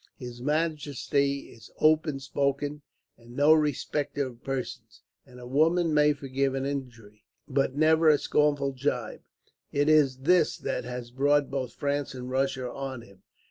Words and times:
"His 0.17 0.41
majesty 0.41 1.51
is 1.51 1.69
open 1.77 2.19
spoken, 2.19 2.81
and 3.19 3.35
no 3.35 3.53
respecter 3.53 4.25
of 4.25 4.43
persons; 4.43 5.03
and 5.27 5.39
a 5.39 5.45
woman 5.45 5.93
may 5.93 6.11
forgive 6.13 6.55
an 6.55 6.65
injury, 6.65 7.23
but 7.47 7.75
never 7.75 8.09
a 8.09 8.17
scornful 8.17 8.71
gibe. 8.71 9.21
It 9.71 9.89
is 9.89 10.21
this 10.21 10.57
that 10.57 10.85
has 10.85 11.11
brought 11.11 11.51
both 11.51 11.75
France 11.75 12.15
and 12.15 12.31
Russia 12.31 12.67
on 12.67 13.03
him. 13.03 13.21